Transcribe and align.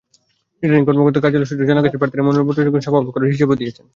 Returning 0.59 0.83
কর্মকর্তার 0.87 1.23
কার্যালয় 1.23 1.49
সূত্রে 1.49 1.69
জানা 1.69 1.81
গেছে, 1.85 1.99
প্রার্থীরা 1.99 2.23
মনোনয়নপত্রের 2.25 2.65
সঙ্গে 2.67 2.85
সম্ভাব্য 2.85 3.07
খরচের 3.13 3.33
হিসাবও 3.35 3.59
দিয়েছেন। 3.61 3.85